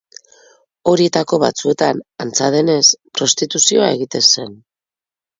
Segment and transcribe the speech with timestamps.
[0.91, 2.79] Horietako batzuetan, antza denez,
[3.19, 4.57] prostituzioa egiten zen.